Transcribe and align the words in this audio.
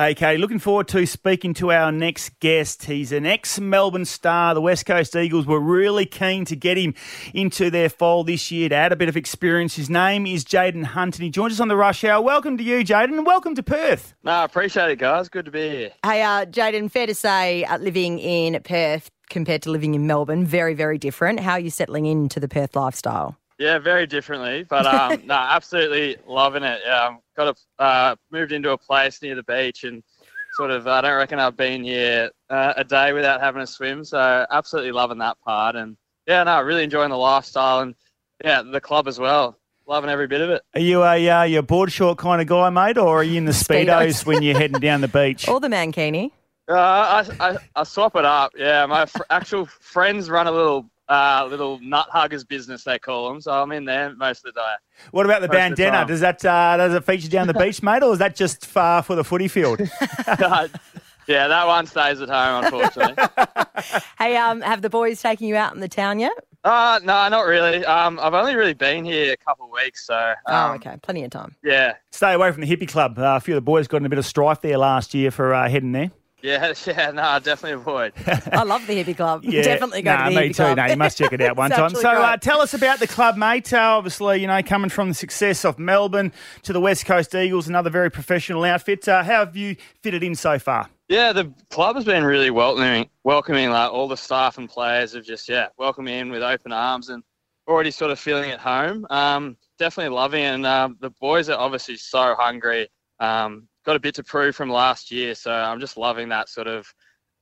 Hey, 0.00 0.14
Katie, 0.14 0.38
looking 0.38 0.58
forward 0.58 0.88
to 0.88 1.04
speaking 1.04 1.52
to 1.52 1.72
our 1.72 1.92
next 1.92 2.40
guest. 2.40 2.84
He's 2.86 3.12
an 3.12 3.26
ex 3.26 3.60
Melbourne 3.60 4.06
star. 4.06 4.54
The 4.54 4.60
West 4.62 4.86
Coast 4.86 5.14
Eagles 5.14 5.44
were 5.44 5.60
really 5.60 6.06
keen 6.06 6.46
to 6.46 6.56
get 6.56 6.78
him 6.78 6.94
into 7.34 7.68
their 7.68 7.90
fold 7.90 8.28
this 8.28 8.50
year 8.50 8.70
to 8.70 8.74
add 8.74 8.92
a 8.92 8.96
bit 8.96 9.10
of 9.10 9.16
experience. 9.18 9.76
His 9.76 9.90
name 9.90 10.26
is 10.26 10.42
Jayden 10.42 10.84
Hunt, 10.84 11.16
and 11.16 11.22
he 11.24 11.28
joins 11.28 11.52
us 11.52 11.60
on 11.60 11.68
the 11.68 11.76
Rush 11.76 12.02
Hour. 12.02 12.22
Welcome 12.22 12.56
to 12.56 12.64
you, 12.64 12.82
Jaden, 12.82 13.12
and 13.12 13.26
welcome 13.26 13.54
to 13.56 13.62
Perth. 13.62 14.14
No, 14.24 14.30
I 14.30 14.44
appreciate 14.44 14.88
it, 14.88 14.96
guys. 14.96 15.28
Good 15.28 15.44
to 15.44 15.50
be 15.50 15.68
here. 15.68 15.90
Hey, 16.02 16.22
uh, 16.22 16.46
Jayden, 16.46 16.90
fair 16.90 17.06
to 17.06 17.14
say, 17.14 17.64
uh, 17.64 17.76
living 17.76 18.20
in 18.20 18.58
Perth 18.62 19.10
compared 19.28 19.60
to 19.64 19.70
living 19.70 19.94
in 19.94 20.06
Melbourne, 20.06 20.46
very, 20.46 20.72
very 20.72 20.96
different. 20.96 21.40
How 21.40 21.52
are 21.52 21.60
you 21.60 21.68
settling 21.68 22.06
into 22.06 22.40
the 22.40 22.48
Perth 22.48 22.74
lifestyle? 22.74 23.36
Yeah, 23.60 23.78
very 23.78 24.06
differently, 24.06 24.64
but 24.64 24.86
um, 24.86 25.20
no, 25.26 25.34
absolutely 25.34 26.16
loving 26.26 26.62
it. 26.62 26.82
Um, 26.88 27.18
got 27.36 27.54
a, 27.78 27.82
uh, 27.82 28.16
moved 28.32 28.52
into 28.52 28.70
a 28.70 28.78
place 28.78 29.20
near 29.20 29.34
the 29.34 29.42
beach, 29.42 29.84
and 29.84 30.02
sort 30.54 30.70
of 30.70 30.86
I 30.86 31.02
don't 31.02 31.18
reckon 31.18 31.38
I've 31.38 31.58
been 31.58 31.84
here 31.84 32.30
uh, 32.48 32.72
a 32.78 32.84
day 32.84 33.12
without 33.12 33.42
having 33.42 33.60
a 33.60 33.66
swim. 33.66 34.02
So 34.02 34.46
absolutely 34.50 34.92
loving 34.92 35.18
that 35.18 35.38
part, 35.42 35.76
and 35.76 35.98
yeah, 36.26 36.42
no, 36.42 36.62
really 36.62 36.84
enjoying 36.84 37.10
the 37.10 37.18
lifestyle, 37.18 37.80
and 37.80 37.94
yeah, 38.42 38.62
the 38.62 38.80
club 38.80 39.06
as 39.06 39.18
well. 39.18 39.58
Loving 39.86 40.08
every 40.08 40.26
bit 40.26 40.40
of 40.40 40.48
it. 40.48 40.62
Are 40.74 40.80
you 40.80 41.02
a 41.02 41.28
uh, 41.28 41.42
you 41.42 41.58
a 41.58 41.62
board 41.62 41.92
short 41.92 42.16
kind 42.16 42.40
of 42.40 42.46
guy, 42.46 42.70
mate, 42.70 42.96
or 42.96 43.20
are 43.20 43.24
you 43.24 43.36
in 43.36 43.44
the 43.44 43.52
speedos, 43.52 43.84
Speedos. 43.84 44.24
when 44.24 44.42
you're 44.42 44.56
heading 44.56 44.80
down 44.80 45.02
the 45.02 45.08
beach? 45.20 45.46
Or 45.46 45.60
the 45.60 45.68
mankini? 45.68 46.30
Uh, 46.66 47.24
I, 47.38 47.50
I, 47.50 47.56
I 47.76 47.82
swap 47.82 48.16
it 48.16 48.24
up. 48.24 48.52
Yeah, 48.56 48.86
my 48.86 49.04
fr- 49.04 49.22
actual 49.28 49.66
friends 49.66 50.30
run 50.30 50.46
a 50.46 50.52
little 50.52 50.88
uh, 51.10 51.46
little 51.50 51.78
nut 51.80 52.06
huggers 52.10 52.44
business 52.44 52.84
they 52.84 52.98
call 52.98 53.28
them, 53.28 53.40
so 53.40 53.50
I'm 53.50 53.72
in 53.72 53.84
there 53.84 54.14
most 54.14 54.46
of 54.46 54.54
the 54.54 54.60
day. 54.60 54.74
What 55.10 55.26
about 55.26 55.42
the 55.42 55.48
Most 55.48 55.56
of 55.56 55.76
the 55.76 55.76
bandana? 55.84 56.06
Does 56.06 56.20
that 56.20 56.44
uh, 56.44 56.76
does 56.76 56.94
it 56.94 57.04
feature 57.04 57.28
down 57.28 57.48
the 57.48 57.54
beach, 57.58 57.82
mate, 57.82 58.02
or 58.02 58.12
is 58.12 58.20
that 58.20 58.36
just 58.36 58.64
far 58.64 59.02
for 59.02 59.16
the 59.16 59.24
footy 59.24 59.48
field? 59.48 59.80
yeah, 60.28 60.68
that 61.26 61.66
one 61.66 61.86
stays 61.86 62.20
at 62.20 62.28
home, 62.28 62.64
unfortunately. 62.64 63.14
Hey, 64.18 64.36
um, 64.36 64.60
have 64.60 64.82
the 64.82 64.90
boys 64.90 65.22
taken 65.22 65.46
you 65.46 65.56
out 65.56 65.72
in 65.74 65.80
the 65.80 65.88
town 65.88 66.18
yet? 66.18 66.32
Uh, 66.64 67.00
no, 67.02 67.26
not 67.30 67.46
really. 67.46 67.82
Um, 67.86 68.20
I've 68.20 68.34
only 68.34 68.54
really 68.54 68.74
been 68.74 69.06
here 69.06 69.32
a 69.32 69.36
couple 69.38 69.64
of 69.64 69.72
weeks, 69.72 70.06
so 70.06 70.14
um, 70.46 70.72
oh, 70.72 70.74
okay. 70.74 70.96
Plenty 71.00 71.24
of 71.24 71.30
time. 71.30 71.56
yeah, 71.64 71.94
Stay 72.10 72.34
away 72.34 72.52
from 72.52 72.60
the 72.60 72.66
Hip-E 72.66 72.84
Club. 72.84 73.18
Uh, 73.18 73.36
a 73.36 73.40
few 73.40 73.54
of 73.54 73.56
the 73.56 73.62
boys 73.62 73.88
got 73.88 73.98
in 73.98 74.04
a 74.06 74.10
bit 74.10 74.18
of 74.18 74.26
strife 74.26 74.60
there 74.60 74.76
last 74.76 75.14
year 75.14 75.30
for 75.30 75.54
uh, 75.54 75.66
heading 75.66 75.92
there. 75.92 76.10
Yeah, 76.42 76.72
yeah. 76.86 77.10
No, 77.10 77.38
definitely 77.38 77.72
avoid. 77.72 78.12
I 78.52 78.62
love 78.62 78.86
the 78.86 78.94
Hip-E 78.94 79.14
Club. 79.14 79.44
Yeah, 79.50 79.62
Definitely 79.62 80.02
go 80.02 80.14
nah, 80.14 80.28
to 80.28 80.34
the 80.34 80.40
me 80.40 80.46
hippie 80.46 80.48
too. 80.48 80.54
club. 80.54 80.76
No, 80.76 80.84
you 80.86 80.96
must 80.96 81.18
check 81.18 81.32
it 81.32 81.40
out 81.40 81.56
one 81.56 81.70
time. 81.70 81.90
So, 81.90 82.08
uh, 82.08 82.36
tell 82.36 82.60
us 82.60 82.74
about 82.74 83.00
the 83.00 83.06
club, 83.06 83.36
mate. 83.36 83.72
Uh, 83.72 83.78
obviously, 83.78 84.40
you 84.40 84.46
know, 84.46 84.62
coming 84.62 84.90
from 84.90 85.08
the 85.08 85.14
success 85.14 85.64
of 85.64 85.78
Melbourne 85.78 86.32
to 86.62 86.72
the 86.72 86.80
West 86.80 87.04
Coast 87.06 87.34
Eagles, 87.34 87.68
another 87.68 87.90
very 87.90 88.10
professional 88.10 88.64
outfit. 88.64 89.08
Uh, 89.08 89.22
how 89.22 89.44
have 89.44 89.56
you 89.56 89.76
fitted 90.02 90.22
in 90.22 90.34
so 90.34 90.58
far? 90.58 90.88
Yeah, 91.08 91.32
the 91.32 91.52
club 91.70 91.96
has 91.96 92.04
been 92.04 92.22
really 92.22 92.50
welcoming. 92.50 93.08
Welcoming, 93.24 93.70
like 93.70 93.90
all 93.90 94.06
the 94.06 94.16
staff 94.16 94.58
and 94.58 94.68
players 94.68 95.14
have 95.14 95.24
just 95.24 95.48
yeah 95.48 95.66
welcomed 95.76 96.06
me 96.06 96.18
in 96.18 96.30
with 96.30 96.42
open 96.42 96.72
arms 96.72 97.08
and 97.08 97.24
already 97.66 97.90
sort 97.90 98.10
of 98.10 98.18
feeling 98.20 98.50
at 98.50 98.60
home. 98.60 99.06
Um, 99.10 99.56
definitely 99.78 100.14
loving 100.14 100.42
it. 100.44 100.48
And 100.54 100.66
um, 100.66 100.96
the 101.00 101.10
boys 101.20 101.48
are 101.48 101.58
obviously 101.58 101.96
so 101.96 102.34
hungry. 102.38 102.88
Um, 103.18 103.66
got 103.84 103.96
a 103.96 104.00
bit 104.00 104.14
to 104.16 104.22
prove 104.24 104.54
from 104.56 104.70
last 104.70 105.10
year, 105.10 105.34
so 105.34 105.52
I'm 105.52 105.80
just 105.80 105.96
loving 105.96 106.28
that 106.30 106.48
sort 106.48 106.66
of 106.66 106.86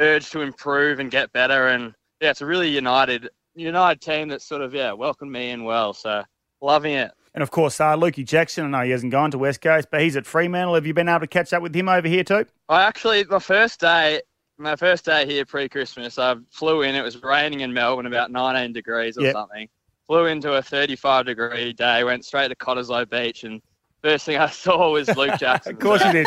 urge 0.00 0.30
to 0.30 0.40
improve 0.42 0.98
and 1.00 1.10
get 1.10 1.32
better. 1.32 1.68
And 1.68 1.94
yeah, 2.20 2.30
it's 2.30 2.42
a 2.42 2.46
really 2.46 2.68
united 2.68 3.28
united 3.54 4.02
team 4.02 4.28
that 4.28 4.42
sort 4.42 4.60
of 4.60 4.74
yeah 4.74 4.92
welcomed 4.92 5.32
me 5.32 5.50
in 5.50 5.64
well. 5.64 5.92
So 5.94 6.22
loving 6.60 6.94
it. 6.94 7.12
And 7.34 7.42
of 7.42 7.50
course, 7.50 7.80
uh, 7.80 7.94
Lukey 7.96 8.24
Jackson. 8.24 8.64
I 8.64 8.68
know 8.78 8.84
he 8.84 8.90
hasn't 8.92 9.12
gone 9.12 9.30
to 9.30 9.38
West 9.38 9.60
Coast, 9.60 9.88
but 9.90 10.00
he's 10.00 10.16
at 10.16 10.26
Fremantle. 10.26 10.74
Have 10.74 10.86
you 10.86 10.94
been 10.94 11.08
able 11.08 11.20
to 11.20 11.26
catch 11.26 11.52
up 11.52 11.62
with 11.62 11.74
him 11.74 11.88
over 11.88 12.08
here 12.08 12.24
too? 12.24 12.46
I 12.68 12.82
actually, 12.84 13.24
my 13.24 13.38
first 13.38 13.78
day, 13.80 14.22
my 14.56 14.74
first 14.74 15.04
day 15.04 15.26
here 15.26 15.44
pre-Christmas, 15.44 16.18
I 16.18 16.36
flew 16.50 16.80
in. 16.82 16.94
It 16.94 17.02
was 17.02 17.22
raining 17.22 17.60
in 17.60 17.74
Melbourne, 17.74 18.06
about 18.06 18.30
19 18.30 18.72
degrees 18.72 19.18
or 19.18 19.22
Yep. 19.22 19.32
something. 19.34 19.68
Flew 20.06 20.26
into 20.26 20.54
a 20.54 20.62
35 20.62 21.26
degree 21.26 21.74
day, 21.74 22.04
went 22.04 22.24
straight 22.24 22.48
to 22.48 22.54
Cottesloe 22.56 23.10
Beach, 23.10 23.44
and 23.44 23.60
first 24.06 24.24
thing 24.26 24.36
I 24.38 24.48
saw 24.50 24.92
was 24.92 25.08
Luke 25.16 25.36
Jackson. 25.38 25.74
Of 25.74 25.80
course, 25.80 26.04
you 26.04 26.12
did. 26.12 26.26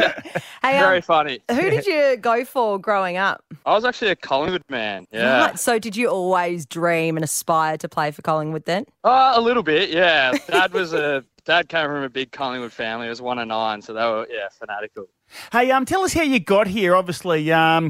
Hey, 0.62 0.78
um, 0.78 0.84
Very 0.84 1.02
funny. 1.02 1.40
who 1.50 1.70
did 1.70 1.86
you 1.86 2.18
go 2.18 2.44
for 2.44 2.78
growing 2.78 3.16
up? 3.16 3.44
I 3.66 3.74
was 3.74 3.86
actually 3.86 4.12
a 4.12 4.16
Collingwood 4.16 4.64
man. 4.70 5.08
Yeah. 5.12 5.46
Right, 5.48 5.60
So, 5.60 5.80
did 5.80 5.96
you 5.96 6.10
always 6.10 6.66
dream 6.66 7.16
and 7.16 7.24
aspire 7.24 7.78
to 7.78 7.88
play 7.88 8.12
for 8.12 8.22
Collingwood 8.22 8.66
then? 8.66 8.86
Uh, 9.06 9.32
a 9.36 9.42
little 9.42 9.64
bit, 9.64 9.90
yeah. 9.90 10.34
Dad 10.48 10.74
was 10.74 10.94
a 10.94 11.24
dad 11.46 11.70
came 11.70 11.86
from 11.88 12.04
a 12.04 12.10
big 12.10 12.32
Collingwood 12.34 12.74
family. 12.74 13.08
It 13.08 13.10
was 13.10 13.22
one 13.22 13.40
of 13.40 13.48
nine, 13.48 13.82
so 13.82 13.94
they 13.94 14.02
were 14.02 14.28
yeah 14.30 14.50
fanatical. 14.52 15.06
Hey, 15.52 15.72
um, 15.72 15.86
tell 15.86 16.02
us 16.04 16.12
how 16.14 16.24
you 16.24 16.40
got 16.40 16.68
here. 16.68 16.94
Obviously, 16.96 17.52
um, 17.54 17.86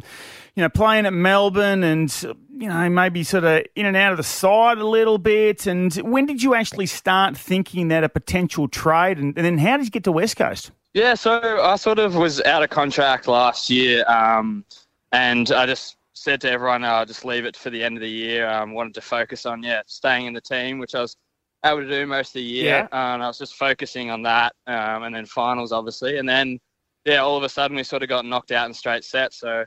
you 0.56 0.62
know, 0.62 0.70
playing 0.70 1.06
at 1.08 1.14
Melbourne, 1.14 1.84
and 1.84 2.12
you 2.60 2.68
know, 2.68 2.90
maybe 2.90 3.24
sort 3.24 3.46
of 3.46 3.64
in 3.76 3.86
and 3.86 3.96
out 3.96 4.12
of 4.12 4.18
the 4.18 4.24
side 4.24 4.78
a 4.80 4.86
little 4.86 5.18
bit. 5.18 5.66
And 5.66 5.94
when 5.96 6.26
did 6.26 6.44
you 6.44 6.54
actually 6.56 6.88
start 6.88 7.38
thinking 7.38 7.88
that 7.88 8.04
a 8.04 8.10
potential 8.10 8.68
trade? 8.68 9.18
And, 9.18 9.36
and 9.38 9.46
then 9.46 9.58
how 9.58 9.78
did 9.78 9.86
you 9.86 9.92
get 9.92 10.04
to 10.04 10.12
West 10.12 10.36
Coast? 10.36 10.72
Yeah, 10.94 11.14
so 11.14 11.62
I 11.62 11.76
sort 11.78 12.00
of 12.00 12.16
was 12.16 12.42
out 12.42 12.64
of 12.64 12.70
contract 12.72 13.28
last 13.28 13.70
year, 13.70 14.04
um, 14.10 14.66
and 15.12 15.52
I 15.52 15.68
just 15.68 15.98
said 16.14 16.42
to 16.42 16.52
everyone, 16.52 16.84
I'll 16.84 17.06
just 17.06 17.24
leave 17.24 17.46
it 17.46 17.56
for 17.56 17.70
the 17.70 17.84
end 17.84 17.96
of 17.96 18.02
the 18.02 18.10
year. 18.10 18.50
Um, 18.50 18.74
wanted 18.74 18.96
to 18.96 19.02
focus 19.02 19.46
on 19.46 19.62
yeah 19.62 19.84
staying 19.86 20.26
in 20.26 20.34
the 20.34 20.42
team, 20.42 20.80
which 20.80 20.96
I 20.96 21.02
was 21.02 21.16
able 21.64 21.82
to 21.82 21.88
do 21.88 22.08
most 22.08 22.30
of 22.30 22.34
the 22.34 22.42
year, 22.42 22.90
and 22.92 23.24
I 23.24 23.28
was 23.28 23.38
just 23.38 23.56
focusing 23.56 24.10
on 24.10 24.24
that, 24.24 24.54
um, 24.66 25.04
and 25.04 25.14
then 25.14 25.28
finals 25.28 25.72
obviously, 25.72 26.18
and 26.18 26.28
then 26.28 26.60
yeah, 27.06 27.20
all 27.20 27.38
of 27.38 27.44
a 27.44 27.50
sudden 27.50 27.78
we 27.78 27.84
sort 27.84 28.02
of 28.02 28.10
got 28.10 28.26
knocked 28.26 28.52
out 28.52 28.68
in 28.68 28.74
straight 28.74 29.04
sets. 29.04 29.40
So 29.40 29.66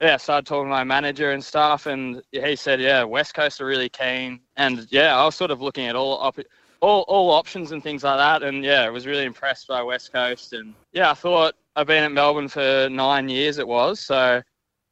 yeah, 0.00 0.14
I 0.14 0.16
started 0.18 0.46
talking 0.46 0.66
to 0.66 0.70
my 0.70 0.84
manager 0.84 1.32
and 1.32 1.44
stuff, 1.44 1.86
and 1.86 2.22
he 2.32 2.56
said, 2.56 2.80
yeah, 2.80 3.02
West 3.02 3.34
Coast 3.34 3.60
are 3.60 3.66
really 3.66 3.88
keen, 3.88 4.40
and 4.56 4.86
yeah, 4.90 5.16
I 5.16 5.24
was 5.24 5.34
sort 5.34 5.50
of 5.50 5.60
looking 5.60 5.86
at 5.86 5.96
all 5.96 6.18
op- 6.18 6.38
all, 6.80 7.04
all 7.08 7.30
options 7.30 7.72
and 7.72 7.82
things 7.82 8.04
like 8.04 8.18
that. 8.18 8.42
And 8.46 8.64
yeah, 8.64 8.82
I 8.82 8.90
was 8.90 9.06
really 9.06 9.24
impressed 9.24 9.68
by 9.68 9.82
West 9.82 10.12
Coast. 10.12 10.52
And 10.52 10.74
yeah, 10.92 11.10
I 11.10 11.14
thought 11.14 11.54
I've 11.76 11.86
been 11.86 12.04
at 12.04 12.12
Melbourne 12.12 12.48
for 12.48 12.88
nine 12.90 13.28
years, 13.28 13.58
it 13.58 13.66
was. 13.66 14.00
So 14.00 14.42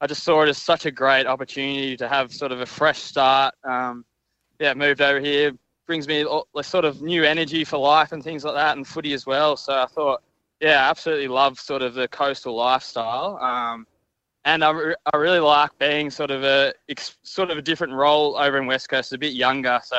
I 0.00 0.06
just 0.06 0.24
saw 0.24 0.42
it 0.42 0.48
as 0.48 0.58
such 0.58 0.86
a 0.86 0.90
great 0.90 1.26
opportunity 1.26 1.96
to 1.96 2.08
have 2.08 2.32
sort 2.32 2.52
of 2.52 2.60
a 2.60 2.66
fresh 2.66 3.00
start. 3.00 3.54
Um, 3.64 4.04
yeah, 4.58 4.74
moved 4.74 5.00
over 5.00 5.20
here, 5.20 5.52
brings 5.86 6.08
me 6.08 6.24
like, 6.24 6.64
sort 6.64 6.84
of 6.84 7.02
new 7.02 7.24
energy 7.24 7.64
for 7.64 7.78
life 7.78 8.12
and 8.12 8.22
things 8.22 8.44
like 8.44 8.54
that, 8.54 8.76
and 8.76 8.86
footy 8.86 9.12
as 9.12 9.26
well. 9.26 9.56
So 9.56 9.74
I 9.74 9.86
thought, 9.86 10.22
yeah, 10.60 10.88
absolutely 10.88 11.28
love 11.28 11.60
sort 11.60 11.82
of 11.82 11.94
the 11.94 12.08
coastal 12.08 12.56
lifestyle. 12.56 13.38
Um, 13.40 13.86
and 14.46 14.64
I, 14.64 14.70
re- 14.70 14.94
I 15.12 15.16
really 15.16 15.40
like 15.40 15.76
being 15.78 16.08
sort 16.08 16.30
of 16.30 16.44
a 16.44 16.72
ex- 16.88 17.18
sort 17.22 17.50
of 17.50 17.58
a 17.58 17.62
different 17.62 17.92
role 17.92 18.36
over 18.36 18.56
in 18.58 18.66
West 18.66 18.88
Coast, 18.88 19.12
a 19.12 19.18
bit 19.18 19.34
younger. 19.34 19.80
So 19.84 19.96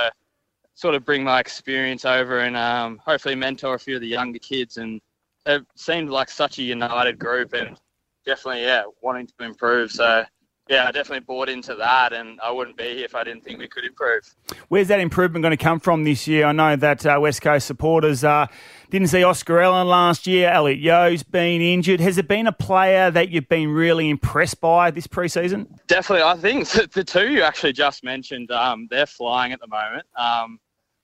sort 0.74 0.96
of 0.96 1.03
bring 1.06 1.24
my 1.24 1.40
experience 1.40 2.06
over 2.06 2.40
and 2.40 2.56
um, 2.56 3.00
hopefully 3.06 3.36
mentor 3.36 3.75
a 3.75 3.80
few 3.80 3.96
of 3.96 4.02
the 4.02 4.07
younger 4.07 4.40
kids. 4.40 4.78
And 4.78 5.02
it 5.46 5.66
seemed 5.75 6.09
like 6.09 6.30
such 6.30 6.59
a 6.59 6.63
united 6.63 7.19
group 7.19 7.53
and 7.53 7.78
definitely, 8.25 8.63
yeah, 8.63 8.84
wanting 9.02 9.28
to 9.28 9.46
improve. 9.46 9.91
So, 9.91 10.24
yeah, 10.70 10.88
I 10.88 10.92
definitely 10.92 11.22
bought 11.22 11.50
into 11.50 11.76
that 11.76 12.14
and 12.14 12.40
I 12.42 12.52
wouldn't 12.52 12.78
be 12.78 12.96
here 12.96 13.06
if 13.06 13.16
I 13.16 13.24
didn't 13.24 13.44
think 13.44 13.60
we 13.60 13.68
could 13.68 13.86
improve. 13.86 14.36
Where's 14.68 14.88
that 14.90 15.00
improvement 15.00 15.44
going 15.44 15.56
to 15.56 15.64
come 15.64 15.80
from 15.80 16.04
this 16.04 16.28
year? 16.28 16.46
I 16.46 16.52
know 16.52 16.76
that 16.76 17.06
uh, 17.06 17.18
West 17.22 17.42
Coast 17.42 17.68
supporters 17.68 18.24
uh, 18.24 18.48
didn't 18.90 19.08
see 19.08 19.24
Oscar 19.24 19.60
Allen 19.60 19.88
last 19.88 20.28
year. 20.28 20.50
Elliot 20.50 20.80
Yeo's 20.80 21.24
been 21.24 21.62
injured. 21.62 22.00
Has 22.00 22.16
there 22.16 22.24
been 22.24 22.48
a 22.48 22.52
player 22.52 23.10
that 23.12 23.30
you've 23.30 23.50
been 23.50 23.70
really 23.70 24.10
impressed 24.10 24.60
by 24.60 24.92
this 24.92 25.08
preseason? 25.08 25.68
Definitely, 25.88 26.24
I 26.24 26.36
think 26.36 26.68
the, 26.92 27.04
two 27.04 27.30
you 27.30 27.44
actually 27.44 27.74
just 27.74 28.04
mentioned, 28.04 28.52
um, 28.52 28.88
they're 28.90 29.06
flying 29.06 29.54
at 29.54 29.60
the 29.60 29.68
moment. 29.68 30.06
Um, 30.18 30.60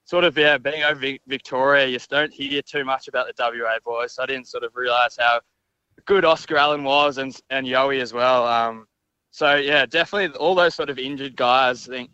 sort 0.06 0.24
of, 0.26 0.38
yeah, 0.38 0.58
being 0.58 0.84
over 0.84 1.18
Victoria, 1.28 1.88
you 1.88 1.94
just 1.94 2.10
don't 2.10 2.34
hear 2.34 2.62
too 2.62 2.84
much 2.84 3.08
about 3.08 3.28
the 3.28 3.34
WA 3.38 3.78
boys. 3.84 4.16
So 4.16 4.24
I 4.24 4.26
didn't 4.26 4.48
sort 4.48 4.64
of 4.64 4.76
realise 4.76 5.18
how 5.18 5.40
good 6.06 6.26
Oscar 6.26 6.58
Allen 6.58 6.84
was 6.84 7.18
and 7.18 7.36
and 7.50 7.66
Yowie 7.66 8.02
as 8.02 8.14
well. 8.14 8.46
Um, 8.46 8.88
so 9.34 9.56
yeah, 9.56 9.88
definitely 9.88 10.38
all 10.38 10.54
those 10.54 10.76
sort 10.76 10.92
of 10.92 11.00
injured 11.00 11.36
guys. 11.36 11.90
I 11.90 11.92
think, 11.92 12.12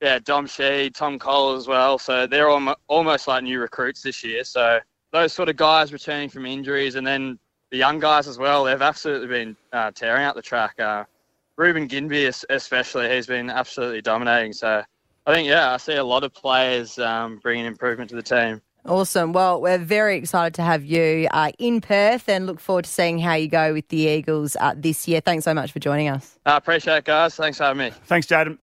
yeah, 0.00 0.18
Dom 0.18 0.46
Sheed, 0.46 0.94
Tom 0.94 1.18
Cole 1.18 1.54
as 1.54 1.68
well. 1.68 1.98
So 1.98 2.26
they're 2.26 2.48
almo- 2.48 2.76
almost 2.88 3.28
like 3.28 3.44
new 3.44 3.60
recruits 3.60 4.00
this 4.00 4.24
year. 4.24 4.42
So 4.42 4.80
those 5.12 5.34
sort 5.34 5.50
of 5.50 5.56
guys 5.56 5.92
returning 5.92 6.30
from 6.30 6.46
injuries, 6.46 6.94
and 6.94 7.06
then 7.06 7.38
the 7.70 7.76
young 7.76 7.98
guys 7.98 8.26
as 8.26 8.38
well. 8.38 8.64
They've 8.64 8.80
absolutely 8.80 9.28
been 9.28 9.56
uh, 9.74 9.90
tearing 9.90 10.24
out 10.24 10.34
the 10.34 10.40
track. 10.40 10.80
Uh, 10.80 11.04
Reuben 11.58 11.86
Ginbey, 11.86 12.26
especially, 12.48 13.14
he's 13.14 13.26
been 13.26 13.50
absolutely 13.50 14.00
dominating. 14.00 14.54
So 14.54 14.82
I 15.26 15.34
think, 15.34 15.46
yeah, 15.46 15.74
I 15.74 15.76
see 15.76 15.96
a 15.96 16.04
lot 16.04 16.24
of 16.24 16.32
players 16.32 16.98
um, 16.98 17.38
bringing 17.42 17.66
improvement 17.66 18.08
to 18.10 18.16
the 18.16 18.22
team. 18.22 18.62
Awesome. 18.84 19.32
Well, 19.32 19.60
we're 19.60 19.78
very 19.78 20.16
excited 20.16 20.54
to 20.54 20.62
have 20.62 20.84
you 20.84 21.28
uh, 21.30 21.52
in 21.58 21.80
Perth 21.80 22.28
and 22.28 22.46
look 22.46 22.58
forward 22.58 22.84
to 22.84 22.90
seeing 22.90 23.20
how 23.20 23.34
you 23.34 23.46
go 23.48 23.72
with 23.72 23.86
the 23.88 24.08
Eagles 24.08 24.56
uh, 24.60 24.74
this 24.76 25.06
year. 25.06 25.20
Thanks 25.20 25.44
so 25.44 25.54
much 25.54 25.70
for 25.70 25.78
joining 25.78 26.08
us. 26.08 26.38
I 26.44 26.56
appreciate 26.56 26.98
it, 26.98 27.04
guys. 27.04 27.36
Thanks 27.36 27.58
for 27.58 27.64
having 27.64 27.78
me. 27.78 27.90
Thanks, 28.06 28.26
Jayden. 28.26 28.58